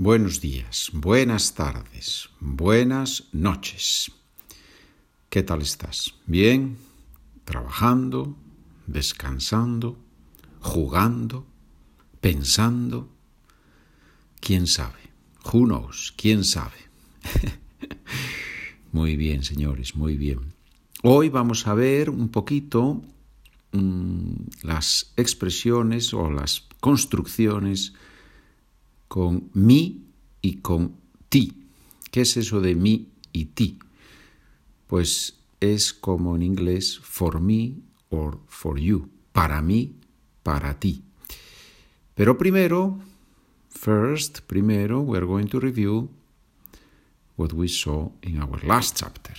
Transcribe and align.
buenos 0.00 0.40
días, 0.40 0.90
buenas 0.94 1.54
tardes, 1.54 2.30
buenas 2.40 3.28
noches. 3.32 4.10
¿Qué 5.28 5.42
tal 5.42 5.60
estás? 5.60 6.14
¿Bien? 6.24 6.78
¿Trabajando? 7.44 8.34
¿Descansando? 8.86 9.98
¿Jugando? 10.60 11.46
¿Pensando? 12.22 13.10
¿Quién 14.40 14.66
sabe? 14.66 15.00
Who 15.52 15.66
knows? 15.66 16.14
¿Quién 16.16 16.44
sabe? 16.44 16.78
muy 18.92 19.16
bien, 19.16 19.44
señores, 19.44 19.96
muy 19.96 20.16
bien. 20.16 20.54
Hoy 21.02 21.28
vamos 21.28 21.66
a 21.66 21.74
ver 21.74 22.08
un 22.08 22.30
poquito 22.30 23.02
mmm, 23.72 24.32
las 24.62 25.12
expresiones 25.18 26.14
o 26.14 26.30
las 26.30 26.66
construcciones 26.80 27.92
con 29.10 29.50
mi 29.54 30.06
y 30.40 30.58
con 30.58 30.94
ti. 31.28 31.66
¿Qué 32.12 32.20
es 32.20 32.36
eso 32.36 32.60
de 32.60 32.76
mi 32.76 33.08
y 33.32 33.46
ti? 33.46 33.80
Pues 34.86 35.34
es 35.58 35.92
como 35.92 36.36
en 36.36 36.42
inglés 36.42 36.96
for 37.00 37.40
me 37.40 37.74
or 38.10 38.38
for 38.46 38.78
you, 38.78 39.10
para 39.32 39.62
mí, 39.62 39.96
para 40.44 40.78
ti. 40.78 41.02
Pero 42.14 42.38
primero, 42.38 43.00
first, 43.68 44.42
primero, 44.46 45.00
we're 45.00 45.26
going 45.26 45.48
to 45.48 45.58
review 45.58 46.08
what 47.36 47.52
we 47.52 47.66
saw 47.66 48.12
in 48.22 48.40
our 48.40 48.64
last 48.64 48.96
chapter. 48.96 49.34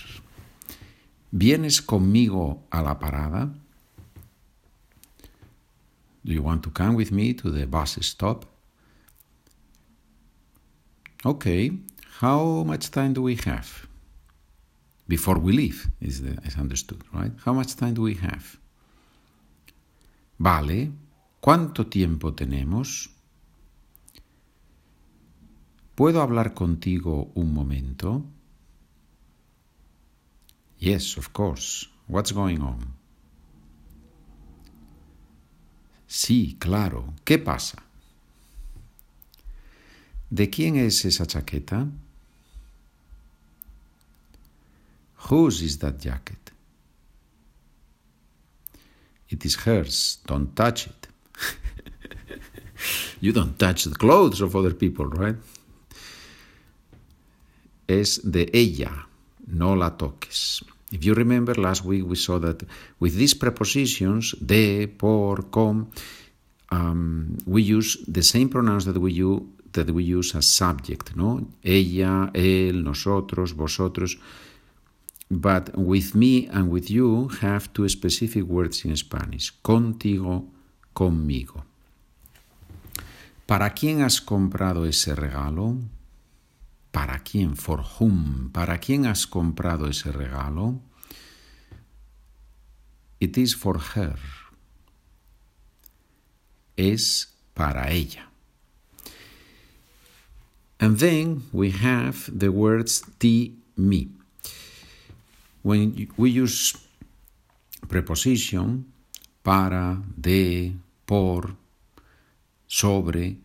¿Vienes 1.30 1.80
conmigo 1.80 2.62
a 2.70 2.82
la 2.82 2.98
parada? 2.98 3.54
Do 6.24 6.32
you 6.34 6.42
want 6.42 6.62
to 6.64 6.70
come 6.70 6.94
with 6.94 7.10
me 7.10 7.32
to 7.32 7.50
the 7.50 7.64
bus 7.64 7.96
stop? 8.02 8.51
Okay, 11.24 11.70
how 12.20 12.64
much 12.64 12.90
time 12.90 13.12
do 13.12 13.22
we 13.22 13.36
have? 13.36 13.86
Before 15.06 15.38
we 15.38 15.52
leave, 15.52 15.88
is, 16.00 16.20
the, 16.20 16.32
is 16.44 16.56
understood, 16.56 17.00
right? 17.12 17.30
How 17.44 17.52
much 17.52 17.76
time 17.76 17.94
do 17.94 18.02
we 18.02 18.14
have? 18.14 18.58
Vale, 20.38 20.90
¿cuánto 21.40 21.86
tiempo 21.86 22.34
tenemos? 22.34 23.08
¿Puedo 25.94 26.22
hablar 26.22 26.54
contigo 26.54 27.30
un 27.34 27.54
momento? 27.54 28.24
Yes, 30.78 31.16
of 31.16 31.32
course. 31.32 31.86
What's 32.08 32.32
going 32.32 32.60
on? 32.60 32.94
Sí, 36.08 36.56
claro. 36.58 37.14
¿Qué 37.24 37.38
pasa? 37.38 37.80
¿De 40.32 40.48
quién 40.48 40.76
es 40.76 41.04
esa 41.04 41.26
chaqueta? 41.26 41.86
Whose 45.28 45.60
is 45.60 45.76
that 45.80 46.00
jacket? 46.00 46.52
It 49.28 49.44
is 49.44 49.56
hers. 49.66 50.20
Don't 50.26 50.56
touch 50.56 50.86
it. 50.86 51.08
you 53.20 53.32
don't 53.32 53.58
touch 53.58 53.84
the 53.84 53.94
clothes 53.94 54.40
of 54.40 54.56
other 54.56 54.72
people, 54.72 55.04
right? 55.04 55.36
Es 57.86 58.16
de 58.22 58.48
ella. 58.54 59.06
No 59.46 59.74
la 59.74 59.90
toques. 59.90 60.64
If 60.90 61.04
you 61.04 61.12
remember, 61.12 61.54
last 61.56 61.84
week 61.84 62.06
we 62.06 62.16
saw 62.16 62.38
that 62.38 62.62
with 62.98 63.16
these 63.16 63.34
prepositions, 63.34 64.34
de, 64.40 64.86
por, 64.86 65.50
con, 65.50 65.90
um, 66.70 67.36
we 67.46 67.60
use 67.60 67.98
the 68.08 68.22
same 68.22 68.48
pronouns 68.48 68.86
that 68.86 68.96
we 68.98 69.12
use 69.12 69.42
that 69.72 69.90
we 69.90 70.04
use 70.04 70.34
as 70.34 70.46
subject, 70.46 71.14
no? 71.16 71.46
Ella, 71.62 72.30
él, 72.34 72.82
nosotros, 72.82 73.52
vosotros. 73.52 74.18
But 75.30 75.76
with 75.76 76.14
me 76.14 76.46
and 76.48 76.70
with 76.70 76.90
you 76.90 77.28
have 77.40 77.72
two 77.72 77.88
specific 77.88 78.44
words 78.44 78.84
in 78.84 78.96
Spanish. 78.96 79.52
Contigo, 79.62 80.44
conmigo. 80.94 81.64
¿Para 83.46 83.70
quién 83.70 84.02
has 84.02 84.20
comprado 84.20 84.84
ese 84.86 85.14
regalo? 85.14 85.76
¿Para 86.90 87.18
quién? 87.20 87.56
For 87.56 87.82
whom? 87.98 88.50
¿Para 88.50 88.78
quién 88.78 89.06
has 89.06 89.26
comprado 89.26 89.88
ese 89.88 90.12
regalo? 90.12 90.80
It 93.18 93.38
is 93.38 93.54
for 93.54 93.80
her. 93.94 94.18
Es 96.76 97.34
para 97.54 97.90
ella. 97.90 98.31
And 100.82 100.98
then 100.98 101.44
we 101.52 101.70
have 101.70 102.28
the 102.36 102.50
words 102.50 103.04
ti, 103.20 103.54
me. 103.76 104.08
When 105.62 106.08
we 106.16 106.30
use 106.30 106.76
preposition, 107.88 108.92
para, 109.44 110.02
de, 110.20 110.74
por, 111.06 111.54
sobre, 112.66 113.36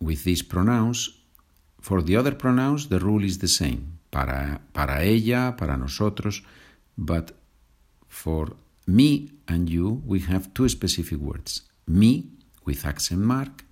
with 0.00 0.24
these 0.24 0.42
pronouns, 0.42 1.10
for 1.80 2.02
the 2.02 2.16
other 2.16 2.34
pronouns 2.34 2.88
the 2.88 2.98
rule 2.98 3.22
is 3.22 3.38
the 3.38 3.46
same. 3.46 4.00
Para, 4.10 4.60
para 4.72 5.04
ella, 5.04 5.54
para 5.56 5.76
nosotros, 5.76 6.42
but 6.98 7.30
for 8.08 8.56
me 8.88 9.30
and 9.46 9.70
you 9.70 10.02
we 10.04 10.18
have 10.18 10.52
two 10.54 10.68
specific 10.68 11.18
words. 11.18 11.62
Me 11.86 12.26
with 12.64 12.84
accent 12.84 13.20
mark 13.20 13.64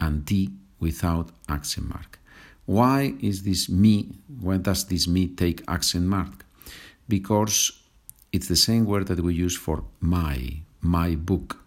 and 0.00 0.26
ti 0.26 0.50
without 0.80 1.30
accent 1.48 1.88
mark. 1.88 2.18
Why 2.66 3.14
is 3.20 3.44
this 3.44 3.68
me? 3.68 4.10
Why 4.40 4.56
does 4.56 4.86
this 4.86 5.06
me 5.06 5.28
take 5.28 5.62
accent 5.68 6.06
mark? 6.06 6.44
Because 7.08 7.72
it's 8.32 8.48
the 8.48 8.56
same 8.56 8.84
word 8.84 9.06
that 9.06 9.20
we 9.20 9.34
use 9.34 9.56
for 9.56 9.84
my, 10.00 10.62
my 10.80 11.14
book. 11.14 11.58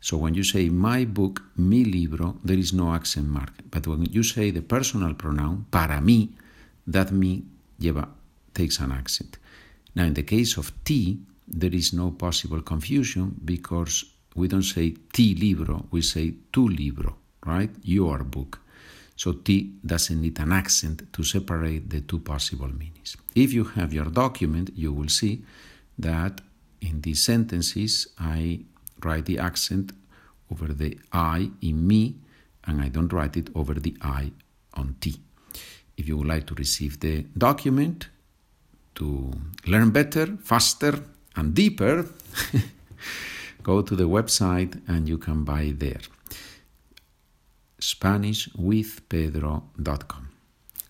So 0.00 0.16
when 0.16 0.34
you 0.34 0.42
say 0.42 0.70
my 0.70 1.04
book, 1.04 1.42
mi 1.56 1.84
libro, 1.84 2.36
there 2.42 2.56
is 2.56 2.72
no 2.72 2.94
accent 2.94 3.28
mark. 3.28 3.52
But 3.70 3.86
when 3.86 4.06
you 4.06 4.22
say 4.22 4.50
the 4.50 4.62
personal 4.62 5.14
pronoun, 5.14 5.66
para 5.70 6.00
mí, 6.00 6.30
that 6.86 7.12
me 7.12 7.42
lleva, 7.78 8.08
takes 8.54 8.78
an 8.78 8.92
accent. 8.92 9.38
Now 9.94 10.04
in 10.04 10.14
the 10.14 10.22
case 10.22 10.56
of 10.56 10.72
ti, 10.84 11.18
there 11.46 11.74
is 11.74 11.92
no 11.92 12.12
possible 12.12 12.62
confusion 12.62 13.34
because 13.44 14.04
we 14.34 14.48
don't 14.48 14.62
say 14.62 14.94
ti 15.12 15.34
libro, 15.34 15.86
we 15.90 16.00
say 16.00 16.34
tu 16.52 16.68
libro 16.68 17.16
right? 17.44 17.70
Your 17.82 18.24
book. 18.24 18.60
So 19.16 19.32
T 19.32 19.72
doesn't 19.84 20.20
need 20.20 20.38
an 20.38 20.52
accent 20.52 21.12
to 21.12 21.24
separate 21.24 21.90
the 21.90 22.02
two 22.02 22.20
possible 22.20 22.68
meanings. 22.68 23.16
If 23.34 23.52
you 23.52 23.64
have 23.64 23.92
your 23.92 24.06
document, 24.06 24.70
you 24.74 24.92
will 24.92 25.08
see 25.08 25.42
that 25.98 26.40
in 26.80 27.00
these 27.00 27.24
sentences 27.24 28.06
I 28.18 28.60
write 29.02 29.26
the 29.26 29.38
accent 29.38 29.92
over 30.50 30.68
the 30.72 30.98
I 31.12 31.50
in 31.60 31.86
me 31.86 32.16
and 32.64 32.80
I 32.80 32.88
don't 32.88 33.12
write 33.12 33.36
it 33.36 33.50
over 33.54 33.74
the 33.74 33.96
I 34.02 34.30
on 34.74 34.96
T. 35.00 35.16
If 35.96 36.06
you 36.06 36.16
would 36.18 36.28
like 36.28 36.46
to 36.46 36.54
receive 36.54 37.00
the 37.00 37.24
document 37.36 38.08
to 38.96 39.32
learn 39.66 39.90
better, 39.90 40.26
faster, 40.42 41.02
and 41.34 41.54
deeper, 41.54 42.06
go 43.62 43.82
to 43.82 43.96
the 43.96 44.08
website 44.08 44.80
and 44.86 45.08
you 45.08 45.18
can 45.18 45.44
buy 45.44 45.74
there. 45.76 46.00
SpanishWithPedro.com. 47.80 50.28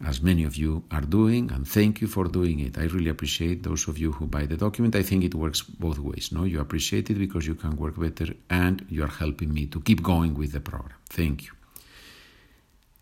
As 0.05 0.23
many 0.23 0.45
of 0.45 0.57
you 0.57 0.85
are 0.93 1.05
doing, 1.05 1.51
and 1.51 1.67
thank 1.67 2.01
you 2.01 2.07
for 2.07 2.29
doing 2.29 2.61
it. 2.61 2.79
I 2.79 2.85
really 2.85 3.11
appreciate 3.11 3.65
those 3.65 3.89
of 3.89 3.99
you 3.99 4.13
who 4.13 4.27
buy 4.27 4.47
the 4.47 4.57
document. 4.57 4.95
I 4.95 5.03
think 5.03 5.25
it 5.25 5.35
works 5.35 5.63
both 5.63 5.99
ways. 5.99 6.31
No, 6.31 6.45
you 6.45 6.61
appreciate 6.61 7.11
it 7.11 7.19
because 7.19 7.49
you 7.49 7.57
can 7.57 7.77
work 7.77 7.99
better, 7.99 8.33
and 8.49 8.87
you 8.89 9.03
are 9.03 9.11
helping 9.11 9.53
me 9.53 9.67
to 9.67 9.81
keep 9.81 10.01
going 10.03 10.35
with 10.35 10.53
the 10.53 10.61
program. 10.61 10.95
Thank 11.11 11.47
you. 11.47 11.53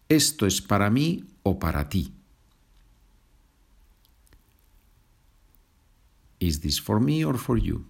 ¿Esto 0.08 0.46
es 0.46 0.62
para 0.62 0.88
mí 0.88 1.25
o 1.43 1.58
para 1.58 1.88
ti? 1.88 2.12
Is 6.40 6.61
this 6.61 6.78
for 6.78 7.00
me 7.00 7.25
or 7.25 7.38
for 7.38 7.58
you? 7.58 7.84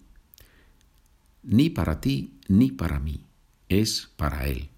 Ni 1.45 1.71
para 1.71 2.01
ti 2.01 2.33
ni 2.49 2.71
para 2.71 2.99
mí. 2.99 3.21
Es 3.69 4.09
para 4.17 4.49
él. 4.49 4.69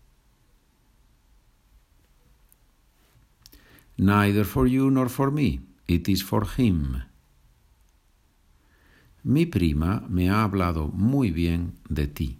Neither 3.98 4.44
for 4.44 4.66
you 4.66 4.90
nor 4.90 5.08
for 5.08 5.30
me. 5.30 5.60
It 5.88 6.08
is 6.08 6.22
for 6.22 6.44
him. 6.44 7.02
Mi 9.24 9.44
prima 9.46 10.04
me 10.08 10.28
ha 10.28 10.44
hablado 10.44 10.92
muy 10.92 11.30
bien 11.30 11.76
de 11.88 12.06
ti. 12.06 12.38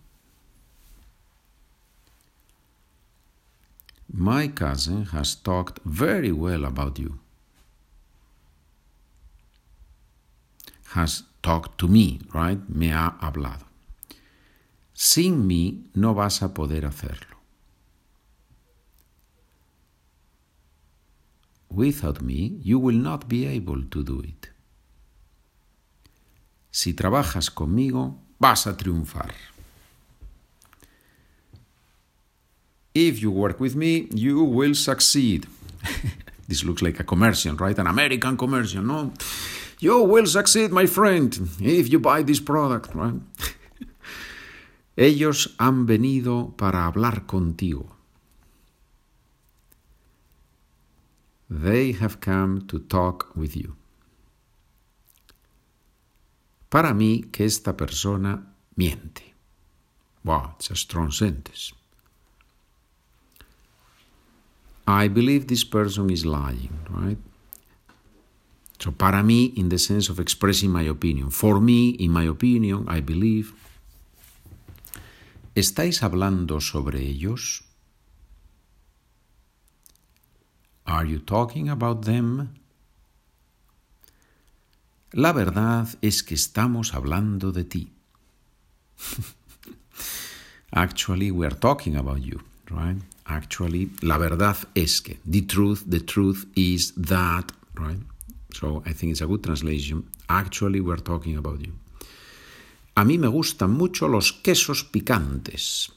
My 4.13 4.49
cousin 4.49 5.07
has 5.07 5.35
talked 5.35 5.81
very 5.85 6.33
well 6.33 6.65
about 6.65 6.99
you. 6.99 7.19
Has 10.95 11.25
talked 11.43 11.79
to 11.79 11.89
me, 11.89 12.21
right? 12.33 12.61
Me 12.69 12.89
ha 12.89 13.19
hablado. 13.21 13.67
Sin 14.95 15.47
mí 15.47 15.91
no 15.95 16.15
vas 16.15 16.43
a 16.43 16.55
poder 16.55 16.87
hacerlo. 16.87 17.38
Without 21.71 22.21
me, 22.23 22.59
you 22.63 22.79
will 22.79 22.97
not 22.97 23.29
be 23.29 23.47
able 23.47 23.83
to 23.91 24.03
do 24.03 24.21
it. 24.21 24.51
Si 26.71 26.95
trabajas 26.95 27.51
conmigo, 27.51 28.19
vas 28.39 28.67
a 28.67 28.73
triunfar. 28.75 29.33
If 32.95 33.21
you 33.23 33.31
work 33.31 33.61
with 33.61 33.77
me, 33.77 34.09
you 34.13 34.43
will 34.43 34.75
succeed. 34.75 35.47
this 36.49 36.65
looks 36.65 36.83
like 36.83 37.01
a 37.01 37.05
commercial, 37.05 37.55
right? 37.57 37.79
An 37.79 37.87
American 37.87 38.37
commercial, 38.37 38.83
no? 38.83 39.13
You 39.81 40.03
will 40.03 40.27
succeed, 40.27 40.73
my 40.73 40.87
friend, 40.87 41.39
if 41.61 41.91
you 41.91 42.01
buy 42.01 42.23
this 42.23 42.41
product, 42.41 42.95
right? 42.95 43.21
Ellos 44.97 45.55
han 45.59 45.87
venido 45.87 46.57
para 46.57 46.87
hablar 46.87 47.27
contigo. 47.27 47.98
They 51.51 51.93
have 51.93 52.21
come 52.21 52.67
to 52.69 52.79
talk 52.79 53.35
with 53.35 53.57
you. 53.57 53.77
Para 56.69 56.93
mí 56.93 57.31
que 57.33 57.47
esta 57.47 57.77
persona 57.77 58.55
miente. 58.77 59.35
Wow, 60.25 60.55
it's 60.59 60.71
a 60.71 60.77
strong 60.77 61.11
sentence. 61.11 61.73
I 64.87 65.09
believe 65.09 65.47
this 65.47 65.65
person 65.65 66.11
is 66.11 66.25
lying, 66.25 66.79
right? 66.91 67.19
So, 68.79 68.93
para 68.93 69.23
mí, 69.23 69.53
in 69.57 69.69
the 69.71 69.79
sense 69.79 70.09
of 70.09 70.21
expressing 70.21 70.71
my 70.71 70.83
opinion. 70.83 71.31
For 71.31 71.61
me, 71.61 71.91
in 71.91 72.13
my 72.13 72.25
opinion, 72.25 72.87
I 72.89 73.01
believe. 73.01 73.55
¿Estáis 75.55 76.03
hablando 76.03 76.61
sobre 76.61 77.03
ellos? 77.03 77.65
Are 80.89 81.05
you 81.05 81.19
talking 81.19 81.69
about 81.69 82.07
them? 82.07 82.49
La 85.13 85.33
verdad 85.35 85.87
es 86.01 86.23
que 86.23 86.35
estamos 86.35 86.95
hablando 86.95 87.53
de 87.53 87.65
ti. 87.65 87.93
Actually, 90.73 91.31
we 91.31 91.45
are 91.47 91.55
talking 91.55 91.97
about 91.97 92.23
you, 92.23 92.41
right? 92.71 92.97
Actually, 93.27 93.91
la 94.01 94.17
verdad 94.17 94.57
es 94.75 95.03
que. 95.03 95.19
The 95.27 95.43
truth, 95.43 95.85
the 95.87 96.01
truth 96.01 96.47
is 96.57 96.95
that, 96.97 97.53
right? 97.75 98.01
So 98.55 98.83
I 98.87 98.95
think 98.95 99.13
it's 99.13 99.21
a 99.21 99.27
good 99.27 99.45
translation. 99.45 100.09
Actually, 100.31 100.81
we're 100.81 101.03
talking 101.03 101.37
about 101.37 101.61
you. 101.61 101.75
A 102.97 103.05
mí 103.05 103.19
me 103.19 103.29
gustan 103.29 103.73
mucho 103.73 104.09
los 104.09 104.33
quesos 104.33 104.85
picantes. 104.85 105.93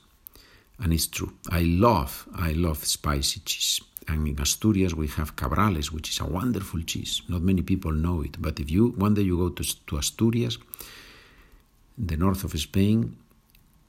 And 0.80 0.92
it's 0.92 1.08
true. 1.08 1.32
I 1.50 1.64
love, 1.64 2.28
I 2.36 2.52
love 2.52 2.84
spicy 2.84 3.40
cheese. 3.46 3.82
And 4.08 4.28
in 4.28 4.40
Asturias 4.40 4.94
we 4.94 5.08
have 5.08 5.36
cabrales, 5.36 5.92
which 5.92 6.10
is 6.10 6.20
a 6.20 6.26
wonderful 6.26 6.82
cheese. 6.82 7.22
Not 7.28 7.42
many 7.42 7.62
people 7.62 7.92
know 7.92 8.22
it, 8.22 8.42
but 8.42 8.60
if 8.60 8.70
you 8.72 8.90
one 8.90 9.14
day 9.14 9.22
you 9.22 9.38
go 9.38 9.50
to, 9.50 9.86
to 9.88 9.98
Asturias, 9.98 10.58
the 11.98 12.18
north 12.18 12.44
of 12.44 12.60
Spain, 12.60 13.16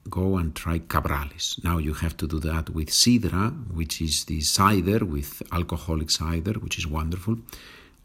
go 0.09 0.37
and 0.37 0.55
try 0.55 0.79
cabrales. 0.79 1.63
Now 1.63 1.77
you 1.77 1.93
have 1.93 2.15
to 2.17 2.27
do 2.27 2.39
that 2.39 2.69
with 2.69 2.89
sidra, 2.89 3.51
which 3.73 4.01
is 4.01 4.25
the 4.25 4.41
cider 4.41 5.05
with 5.05 5.41
alcoholic 5.51 6.09
cider, 6.11 6.53
which 6.53 6.77
is 6.77 6.85
wonderful, 6.85 7.37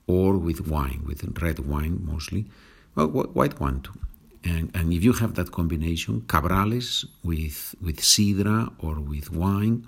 or 0.06 0.38
with 0.38 0.66
wine, 0.66 1.02
with 1.06 1.22
red 1.42 1.58
wine 1.60 2.00
mostly, 2.04 2.46
well, 2.94 3.08
white 3.08 3.60
wine 3.60 3.80
too. 3.80 3.98
And, 4.44 4.70
and 4.74 4.92
if 4.92 5.04
you 5.04 5.12
have 5.14 5.34
that 5.34 5.50
combination, 5.50 6.22
cabrales 6.22 7.04
with, 7.22 7.74
with 7.82 8.00
sidra 8.00 8.72
or 8.78 9.00
with 9.00 9.32
wine, 9.32 9.86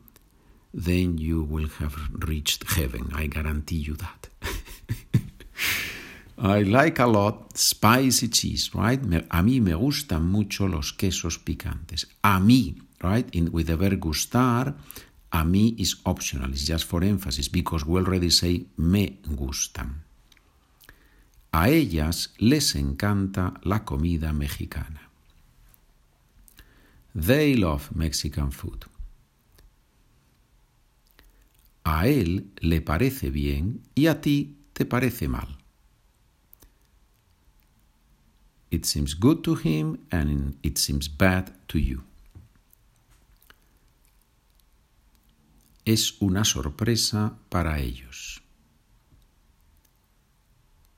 then 0.72 1.18
you 1.18 1.42
will 1.42 1.68
have 1.78 1.96
reached 2.28 2.70
heaven. 2.72 3.10
I 3.14 3.26
guarantee 3.26 3.76
you 3.76 3.96
that. 3.96 4.28
I 6.38 6.62
like 6.62 6.98
a 6.98 7.06
lot 7.06 7.58
spicy 7.58 8.28
cheese, 8.28 8.74
right? 8.74 9.00
A 9.30 9.42
mí 9.42 9.60
me 9.60 9.74
gustan 9.74 10.26
mucho 10.26 10.68
los 10.68 10.92
quesos 10.92 11.38
picantes. 11.38 12.06
A 12.22 12.40
mí, 12.40 12.80
right? 13.02 13.28
In, 13.34 13.52
with 13.52 13.66
the 13.66 13.76
verb 13.76 14.00
gustar, 14.00 14.74
a 15.32 15.44
mí 15.44 15.78
is 15.78 15.96
optional. 16.06 16.50
It's 16.50 16.64
just 16.64 16.84
for 16.84 17.04
emphasis 17.04 17.48
because 17.48 17.84
we 17.84 18.00
already 18.00 18.30
say 18.30 18.64
me 18.78 19.18
gustan. 19.34 20.02
A 21.52 21.68
ellas 21.68 22.32
les 22.38 22.74
encanta 22.76 23.54
la 23.64 23.84
comida 23.84 24.32
mexicana. 24.32 25.10
They 27.14 27.56
love 27.56 27.94
Mexican 27.94 28.50
food. 28.52 28.86
A 31.90 32.06
él 32.06 32.52
le 32.60 32.80
parece 32.80 33.30
bien 33.30 33.82
y 33.94 34.06
a 34.06 34.20
ti 34.20 34.56
te 34.72 34.84
parece 34.84 35.28
mal. 35.28 35.48
It 38.70 38.84
seems 38.84 39.14
good 39.14 39.42
to 39.42 39.56
him 39.56 39.98
and 40.10 40.56
it 40.62 40.78
seems 40.78 41.08
bad 41.08 41.50
to 41.66 41.78
you. 41.78 42.02
Es 45.84 46.20
una 46.20 46.44
sorpresa 46.44 47.36
para 47.48 47.80
ellos. 47.80 48.40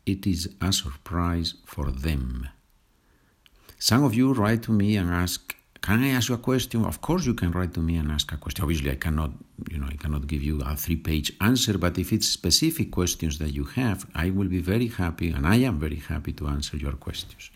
it 0.05 0.27
is 0.27 0.49
a 0.61 0.73
surprise 0.73 1.55
for 1.65 1.91
them. 1.91 2.49
Some 3.79 4.05
of 4.05 4.15
you 4.15 4.33
write 4.33 4.63
to 4.65 4.73
me 4.73 4.97
and 4.97 5.11
ask, 5.11 5.57
"Can 5.83 6.03
I 6.05 6.11
ask 6.17 6.29
you 6.29 6.37
a 6.37 6.39
question?" 6.39 6.85
Of 6.85 7.01
course, 7.01 7.27
you 7.27 7.35
can 7.35 7.51
write 7.51 7.75
to 7.75 7.81
me 7.81 7.97
and 7.97 8.11
ask 8.11 8.33
a 8.33 8.37
question. 8.37 8.63
Obviously, 8.63 8.91
I 8.93 8.97
cannot, 8.97 9.33
you 9.71 9.79
know, 9.79 9.89
I 9.89 9.97
cannot 9.97 10.27
give 10.27 10.43
you 10.43 10.61
a 10.61 10.77
three-page 10.77 11.33
answer. 11.41 11.77
But 11.77 11.99
if 11.99 12.13
it's 12.13 12.29
specific 12.29 12.91
questions 12.91 13.39
that 13.39 13.53
you 13.53 13.65
have, 13.65 14.07
I 14.15 14.31
will 14.31 14.49
be 14.49 14.61
very 14.61 14.89
happy, 14.89 15.29
and 15.31 15.47
I 15.47 15.57
am 15.57 15.79
very 15.79 16.03
happy 16.09 16.33
to 16.35 16.47
answer 16.47 16.77
your 16.77 16.93
questions. 16.93 17.51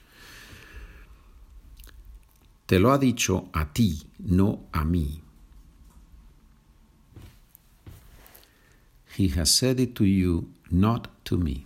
Te 2.67 2.79
lo 2.81 2.91
ha 2.91 2.99
dicho 2.99 3.49
a 3.55 3.65
ti, 3.73 4.03
no 4.19 4.67
a 4.75 4.83
mí. 4.85 5.21
He 9.17 9.29
has 9.29 9.55
said 9.55 9.79
it 9.79 9.95
to 9.95 10.05
you, 10.05 10.51
not 10.71 11.09
to 11.27 11.39
me. 11.39 11.65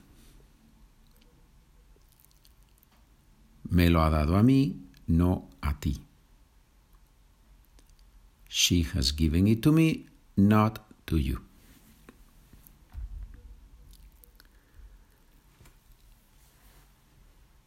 Me 3.70 3.88
lo 3.88 4.00
ha 4.00 4.10
dado 4.10 4.36
a 4.36 4.42
mí, 4.42 4.76
no 5.08 5.48
a 5.62 5.72
ti. 5.80 5.96
She 8.50 8.84
has 8.94 9.12
given 9.12 9.46
it 9.46 9.62
to 9.62 9.70
me, 9.70 10.06
not 10.36 10.80
to 11.06 11.16
you. 11.16 11.38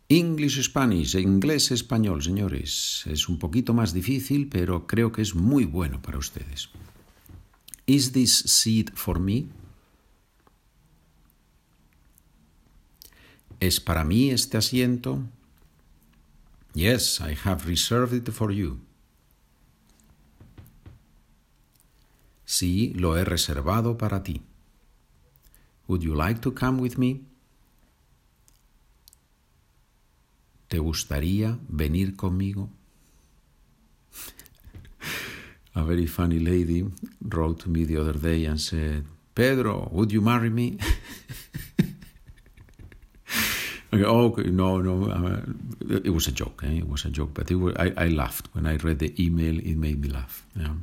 English 0.10 0.62
Spanish, 0.62 1.16
inglés 1.16 1.72
español, 1.72 2.22
señores. 2.22 3.06
Es 3.08 3.30
un 3.30 3.40
poquito 3.40 3.74
más 3.74 3.94
difícil, 3.94 4.50
pero 4.50 4.86
creo 4.86 5.12
que 5.14 5.22
es 5.22 5.34
muy 5.34 5.64
bueno 5.64 6.02
para 6.02 6.18
ustedes. 6.18 6.70
Is 7.88 8.12
this 8.12 8.40
seat 8.46 8.92
for 8.94 9.20
me? 9.20 9.48
¿Es 13.62 13.80
para 13.80 14.04
mí 14.04 14.32
este 14.32 14.58
asiento? 14.58 15.24
Yes, 16.74 17.22
I 17.22 17.36
have 17.46 17.66
reserved 17.66 18.14
it 18.14 18.30
for 18.30 18.52
you. 18.52 18.82
Sí, 22.54 22.94
lo 22.94 23.18
he 23.18 23.26
reservado 23.26 23.98
para 23.98 24.22
ti. 24.22 24.44
Would 25.88 26.04
you 26.04 26.14
like 26.14 26.40
to 26.42 26.54
come 26.54 26.80
with 26.80 26.98
me? 27.00 27.26
¿Te 30.68 30.78
gustaría 30.78 31.58
venir 31.68 32.16
conmigo? 32.16 32.70
A 35.74 35.84
very 35.84 36.06
funny 36.06 36.38
lady 36.38 36.86
wrote 37.22 37.64
to 37.64 37.72
me 37.72 37.86
the 37.86 37.98
other 37.98 38.20
day 38.20 38.46
and 38.46 38.62
said, 38.62 39.06
Pedro, 39.34 39.90
would 39.92 40.12
you 40.12 40.22
marry 40.22 40.52
me? 40.52 40.78
Okay, 43.94 44.06
oh, 44.06 44.34
no, 44.38 44.82
no, 44.82 45.06
uh, 45.06 45.42
it 46.04 46.10
was 46.10 46.28
a 46.28 46.32
joke. 46.32 46.64
Eh? 46.64 46.80
It 46.80 46.90
was 46.90 47.06
a 47.06 47.12
joke, 47.12 47.30
but 47.36 47.52
was, 47.52 47.76
I, 47.78 47.94
I 47.96 48.08
laughed 48.08 48.48
when 48.54 48.66
I 48.66 48.78
read 48.78 48.98
the 48.98 49.14
email. 49.24 49.60
It 49.60 49.76
made 49.78 50.02
me 50.02 50.10
laugh, 50.10 50.48
yeah? 50.56 50.74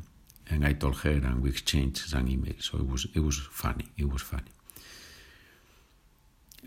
And 0.50 0.64
I 0.64 0.72
told 0.74 0.96
her, 1.02 1.10
and 1.10 1.42
we 1.42 1.50
exchanged 1.50 1.98
some 2.08 2.26
emails. 2.26 2.62
So 2.62 2.78
it 2.78 2.88
was, 2.88 3.06
it 3.14 3.20
was 3.20 3.38
funny. 3.38 3.86
It 3.96 4.10
was 4.10 4.22
funny. 4.22 4.50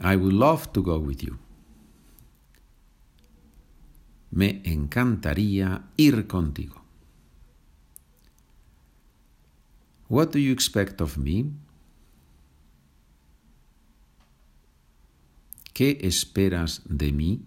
I 0.01 0.15
would 0.15 0.33
love 0.33 0.71
to 0.73 0.81
go 0.81 0.97
with 0.99 1.21
you. 1.23 1.37
Me 4.31 4.61
encantaría 4.63 5.83
ir 5.97 6.25
contigo. 6.27 6.81
What 10.07 10.31
do 10.31 10.39
you 10.39 10.51
expect 10.51 11.01
of 11.01 11.17
me? 11.17 11.45
¿Qué 15.73 15.99
esperas 16.01 16.81
de 16.85 17.11
mí? 17.11 17.41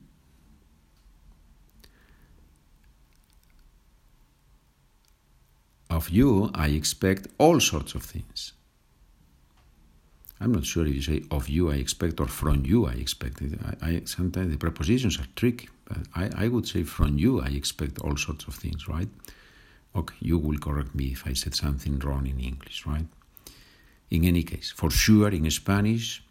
Of 6.06 6.12
you, 6.12 6.50
I 6.54 6.68
expect 6.68 7.26
all 7.36 7.58
sorts 7.58 7.96
of 7.96 8.04
things. 8.04 8.52
I'm 10.40 10.52
not 10.52 10.64
sure 10.64 10.86
if 10.86 10.94
you 10.94 11.02
say 11.02 11.24
of 11.32 11.48
you 11.48 11.68
I 11.72 11.76
expect 11.76 12.20
or 12.20 12.28
from 12.28 12.64
you 12.64 12.86
I 12.86 12.92
expect. 12.92 13.42
I, 13.42 13.88
I 13.88 14.02
sometimes 14.04 14.52
the 14.52 14.56
prepositions 14.56 15.18
are 15.18 15.26
tricky, 15.34 15.68
but 15.84 15.98
I, 16.14 16.44
I 16.44 16.46
would 16.46 16.68
say 16.68 16.84
from 16.84 17.18
you 17.18 17.40
I 17.40 17.48
expect 17.48 17.98
all 17.98 18.16
sorts 18.16 18.46
of 18.46 18.54
things, 18.54 18.86
right? 18.86 19.08
Okay, 19.96 20.14
you 20.20 20.38
will 20.38 20.58
correct 20.58 20.94
me 20.94 21.06
if 21.06 21.26
I 21.26 21.32
said 21.32 21.56
something 21.56 21.98
wrong 21.98 22.28
in 22.28 22.38
English, 22.38 22.86
right? 22.86 23.08
In 24.10 24.24
any 24.24 24.44
case, 24.44 24.70
for 24.70 24.92
sure 24.92 25.30
in 25.30 25.50
Spanish, 25.50 26.22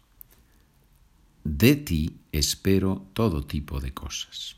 de 1.44 1.74
ti 1.76 2.16
espero 2.32 3.02
todo 3.12 3.42
tipo 3.42 3.78
de 3.78 3.90
cosas. 3.90 4.54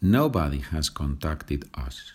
Nobody 0.00 0.60
has 0.72 0.90
contacted 0.90 1.68
us. 1.74 2.14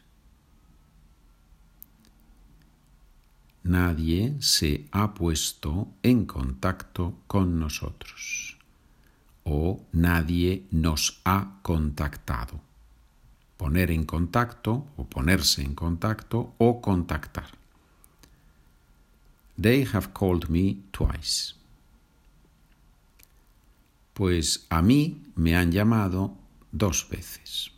Nadie 3.63 4.35
se 4.39 4.85
ha 4.91 5.13
puesto 5.13 5.87
en 6.01 6.25
contacto 6.25 7.15
con 7.27 7.59
nosotros 7.59 8.57
o 9.43 9.83
nadie 9.91 10.63
nos 10.71 11.21
ha 11.25 11.59
contactado. 11.61 12.59
Poner 13.57 13.91
en 13.91 14.05
contacto 14.05 14.87
o 14.97 15.05
ponerse 15.05 15.61
en 15.61 15.75
contacto 15.75 16.53
o 16.57 16.81
contactar. 16.81 17.51
They 19.61 19.85
have 19.93 20.09
called 20.13 20.49
me 20.49 20.77
twice. 20.91 21.55
Pues 24.13 24.65
a 24.69 24.81
mí 24.81 25.21
me 25.35 25.55
han 25.55 25.71
llamado 25.71 26.37
dos 26.71 27.07
veces. 27.09 27.72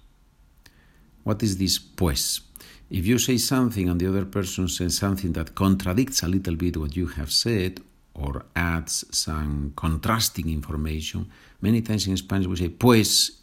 What 1.26 1.42
is 1.42 1.58
this 1.58 1.80
pues? 1.80 2.42
If 2.90 3.06
you 3.08 3.18
say 3.18 3.38
something 3.38 3.90
and 3.90 4.00
the 4.00 4.08
other 4.08 4.26
person 4.26 4.68
says 4.68 4.96
something 4.98 5.34
that 5.34 5.56
contradicts 5.56 6.22
a 6.22 6.28
little 6.28 6.56
bit 6.56 6.78
what 6.78 6.96
you 6.96 7.08
have 7.08 7.32
said 7.32 7.82
or 8.14 8.46
adds 8.56 9.04
some 9.12 9.74
contrasting 9.76 10.50
information, 10.50 11.28
many 11.62 11.82
times 11.82 12.06
in 12.08 12.16
Spanish 12.16 12.48
we 12.48 12.56
say 12.56 12.70
pues 12.70 13.42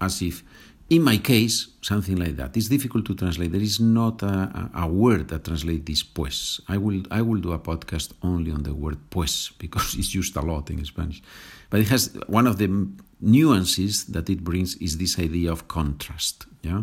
as 0.00 0.22
if 0.22 0.42
in 0.90 1.02
my 1.02 1.18
case, 1.18 1.68
something 1.82 2.16
like 2.16 2.34
that. 2.36 2.56
It's 2.56 2.68
difficult 2.68 3.06
to 3.06 3.14
translate. 3.14 3.52
There 3.52 3.60
is 3.60 3.78
not 3.78 4.24
a, 4.24 4.70
a, 4.74 4.88
word 4.88 5.28
that 5.28 5.44
translates 5.44 5.84
this 5.84 6.02
pues. 6.02 6.60
I 6.68 6.78
will, 6.78 7.04
I 7.12 7.22
will 7.22 7.40
do 7.40 7.52
a 7.52 7.60
podcast 7.60 8.12
only 8.24 8.50
on 8.50 8.64
the 8.64 8.74
word 8.74 8.98
pues 9.08 9.50
because 9.56 9.94
it's 9.98 10.12
used 10.12 10.36
a 10.36 10.40
lot 10.40 10.68
in 10.68 10.84
Spanish. 10.84 11.22
But 11.70 11.80
it 11.80 11.88
has 11.90 12.12
one 12.26 12.48
of 12.48 12.58
the 12.58 12.88
nuances 13.20 14.06
that 14.06 14.28
it 14.28 14.42
brings 14.42 14.74
is 14.76 14.98
this 14.98 15.16
idea 15.20 15.52
of 15.52 15.68
contrast. 15.68 16.46
Yeah? 16.62 16.82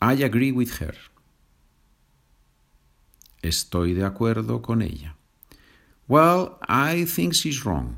I 0.00 0.22
agree 0.22 0.52
with 0.52 0.80
her. 0.80 0.94
Estoy 3.42 3.94
de 3.94 4.04
acuerdo 4.04 4.62
con 4.62 4.82
ella. 4.82 5.16
Well, 6.08 6.58
I 6.68 7.04
think 7.04 7.34
she's 7.34 7.64
wrong. 7.64 7.96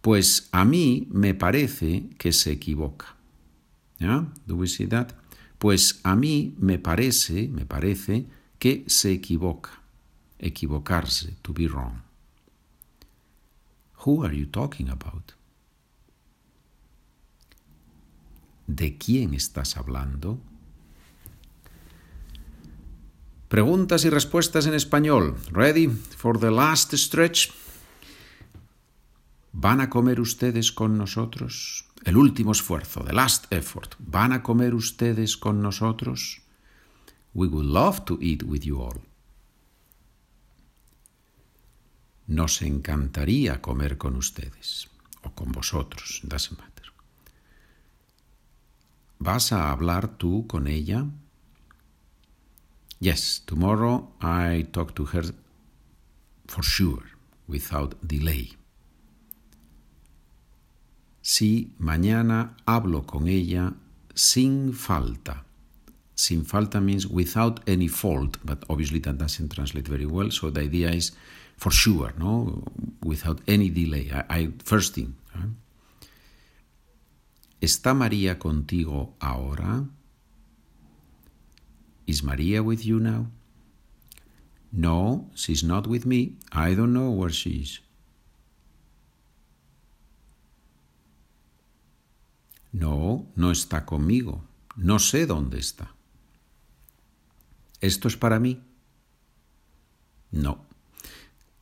Pues 0.00 0.48
a 0.52 0.64
mí 0.64 1.06
me 1.10 1.34
parece 1.34 2.10
que 2.18 2.32
se 2.32 2.52
equivoca. 2.52 3.16
¿Ya? 3.98 4.26
Do 4.46 4.56
we 4.56 4.66
see 4.66 4.86
that? 4.86 5.12
Pues 5.58 6.00
a 6.04 6.14
mí 6.14 6.54
me 6.58 6.78
parece, 6.78 7.48
me 7.48 7.66
parece 7.66 8.26
que 8.58 8.84
se 8.86 9.12
equivoca. 9.12 9.82
Equivocarse, 10.38 11.36
to 11.42 11.52
be 11.52 11.66
wrong. 11.66 12.02
Who 14.06 14.24
are 14.24 14.36
you 14.36 14.46
talking 14.46 14.88
about? 14.88 15.34
¿De 18.68 18.98
quién 18.98 19.32
estás 19.32 19.78
hablando? 19.78 20.38
Preguntas 23.48 24.04
y 24.04 24.10
respuestas 24.10 24.66
en 24.66 24.74
español. 24.74 25.36
Ready 25.50 25.88
for 25.88 26.38
the 26.38 26.50
last 26.50 26.92
stretch? 26.92 27.50
¿Van 29.52 29.80
a 29.80 29.88
comer 29.88 30.20
ustedes 30.20 30.70
con 30.70 30.98
nosotros? 30.98 31.86
El 32.04 32.18
último 32.18 32.52
esfuerzo, 32.52 33.02
the 33.04 33.14
last 33.14 33.50
effort. 33.50 33.94
¿Van 33.98 34.32
a 34.32 34.42
comer 34.42 34.74
ustedes 34.74 35.38
con 35.38 35.62
nosotros? 35.62 36.42
We 37.32 37.46
would 37.48 37.64
love 37.64 38.04
to 38.04 38.18
eat 38.20 38.42
with 38.42 38.60
you 38.60 38.82
all. 38.82 39.00
Nos 42.26 42.60
encantaría 42.60 43.62
comer 43.62 43.96
con 43.96 44.14
ustedes 44.14 44.90
o 45.22 45.30
con 45.30 45.52
vosotros, 45.52 46.20
doesn't 46.22 46.58
matter. 46.58 46.77
¿Vas 49.18 49.52
a 49.52 49.70
hablar 49.70 50.16
tú 50.16 50.46
con 50.46 50.66
ella? 50.66 51.06
Yes, 53.00 53.42
tomorrow 53.46 54.12
I 54.20 54.66
talk 54.72 54.94
to 54.94 55.04
her 55.06 55.34
for 56.46 56.64
sure, 56.64 57.04
without 57.46 57.96
delay. 58.02 58.56
Sí, 61.20 61.72
mañana 61.78 62.56
hablo 62.64 63.06
con 63.06 63.28
ella 63.28 63.74
sin 64.14 64.72
falta. 64.72 65.44
Sin 66.14 66.44
falta 66.44 66.80
means 66.80 67.06
without 67.06 67.60
any 67.68 67.86
fault, 67.86 68.38
but 68.44 68.64
obviously 68.68 68.98
that 69.00 69.18
doesn't 69.18 69.52
translate 69.52 69.86
very 69.86 70.06
well. 70.06 70.30
So 70.30 70.50
the 70.50 70.62
idea 70.62 70.90
is 70.90 71.12
for 71.56 71.70
sure, 71.70 72.12
no, 72.18 72.64
without 73.04 73.40
any 73.46 73.68
delay. 73.70 74.10
I, 74.28 74.48
first 74.64 74.94
thing. 74.94 75.14
¿Está 77.60 77.92
María 77.94 78.38
contigo 78.38 79.16
ahora? 79.20 79.84
Is 82.06 82.22
Maria 82.22 82.62
with 82.62 82.80
you 82.84 83.00
now? 83.00 83.26
No, 84.70 85.30
she's 85.34 85.64
not 85.64 85.86
with 85.86 86.04
me. 86.06 86.36
I 86.52 86.74
don't 86.74 86.92
know 86.92 87.10
where 87.10 87.32
she 87.32 87.62
is. 87.62 87.80
No, 92.72 93.26
no 93.34 93.50
está 93.50 93.84
conmigo. 93.84 94.42
No 94.76 94.98
sé 94.98 95.26
dónde 95.26 95.58
está. 95.58 95.94
¿Esto 97.80 98.08
es 98.08 98.16
para 98.16 98.38
mí? 98.38 98.62
No. 100.30 100.64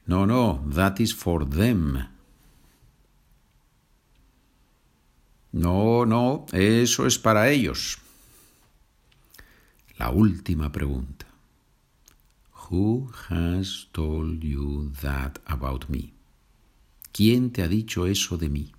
No, 0.07 0.27
no, 0.27 0.63
that 0.69 1.01
is 1.01 1.15
for 1.15 1.45
them. 1.45 2.16
No, 5.57 6.05
no, 6.05 6.45
eso 6.53 7.07
es 7.07 7.19
para 7.19 7.49
ellos. 7.49 7.97
La 9.97 10.11
última 10.11 10.71
pregunta. 10.71 11.25
Who 12.69 13.11
has 13.31 13.89
told 13.93 14.43
you 14.43 14.93
that 15.01 15.39
about 15.47 15.89
me? 15.89 16.13
¿Quién 17.11 17.53
te 17.53 17.63
ha 17.63 17.69
dicho 17.69 18.07
eso 18.07 18.37
de 18.37 18.51
mí? 18.51 18.71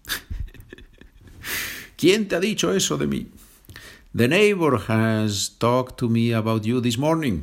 ¿Quién 1.98 2.28
te 2.28 2.36
ha 2.36 2.40
dicho 2.40 2.72
eso 2.72 2.96
de 2.96 3.08
mí? 3.08 3.32
The 4.14 4.28
neighbor 4.28 4.80
has 4.88 5.58
talked 5.58 5.98
to 5.98 6.08
me 6.08 6.32
about 6.32 6.64
you 6.64 6.80
this 6.80 7.00
morning. 7.00 7.42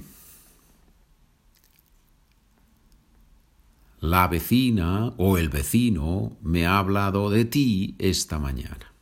La 4.00 4.28
vecina 4.28 5.12
o 5.16 5.38
el 5.38 5.48
vecino 5.48 6.36
me 6.40 6.66
ha 6.66 6.78
hablado 6.78 7.30
de 7.30 7.44
ti 7.46 7.96
esta 7.98 8.38
mañana. 8.38 8.93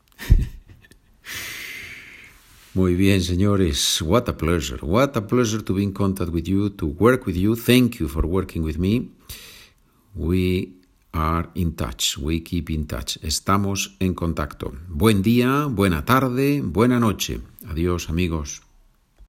Muy 2.74 2.94
bien, 2.94 3.20
señores. 3.20 4.00
What 4.00 4.30
a 4.30 4.36
pleasure. 4.36 4.78
What 4.80 5.14
a 5.14 5.26
pleasure 5.26 5.62
to 5.62 5.74
be 5.74 5.82
in 5.82 5.92
contact 5.92 6.30
with 6.30 6.48
you, 6.48 6.70
to 6.70 6.86
work 6.86 7.26
with 7.26 7.36
you. 7.36 7.54
Thank 7.54 8.00
you 8.00 8.08
for 8.08 8.26
working 8.26 8.62
with 8.62 8.78
me. 8.78 9.10
We 10.14 10.80
are 11.12 11.50
in 11.54 11.74
touch. 11.74 12.16
We 12.16 12.40
keep 12.40 12.70
in 12.70 12.86
touch. 12.86 13.18
Estamos 13.22 13.94
en 14.00 14.14
contacto. 14.14 14.72
Buen 14.88 15.22
día, 15.22 15.66
buena 15.66 16.06
tarde, 16.06 16.62
buena 16.64 16.98
noche. 16.98 17.42
Adiós, 17.68 18.08
amigos. 18.08 18.62